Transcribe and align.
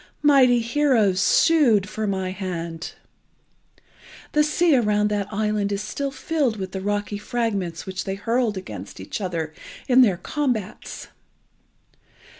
Mighty 0.23 0.61
heroes 0.61 1.19
sued 1.19 1.87
for 1.87 2.07
my 2.07 2.31
hand. 2.31 2.93
The 4.31 4.43
sea 4.43 4.75
around 4.75 5.09
that 5.09 5.31
island 5.31 5.71
is 5.71 5.83
still 5.83 6.09
filled 6.09 6.57
with 6.57 6.71
the 6.71 6.81
rocky 6.81 7.19
fragments 7.19 7.85
which 7.85 8.05
they 8.05 8.15
hurled 8.15 8.57
against 8.57 8.99
each 8.99 9.21
other 9.21 9.53
in 9.87 10.01
their 10.01 10.17
combats. 10.17 11.09